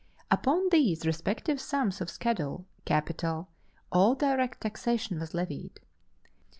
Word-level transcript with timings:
Upon 0.31 0.69
these 0.71 1.05
respective 1.05 1.61
sums 1.61 2.01
of 2.01 2.09
schedule 2.09 2.65
capital 2.85 3.49
all 3.91 4.15
direct 4.15 4.61
taxation 4.61 5.19
was 5.19 5.35
levied. 5.35 5.79